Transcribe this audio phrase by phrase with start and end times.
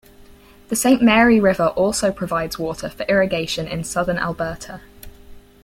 [0.69, 4.81] The Saint Mary River also provides water for irrigation in Southern Alberta.